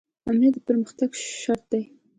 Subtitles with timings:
[0.29, 1.09] امنیت د پرمختګ
[1.41, 1.83] شرط دی